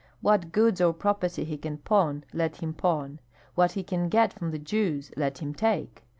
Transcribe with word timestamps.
What 0.19 0.51
goods 0.51 0.81
or 0.81 0.93
property 0.95 1.43
he 1.45 1.59
can 1.59 1.77
pawn, 1.77 2.23
let 2.33 2.55
him 2.55 2.73
pawn; 2.73 3.19
what 3.53 3.73
he 3.73 3.83
can 3.83 4.09
get 4.09 4.33
from 4.33 4.49
the 4.49 4.57
Jews, 4.57 5.11
let 5.15 5.37
him 5.37 5.53
take. 5.53 6.01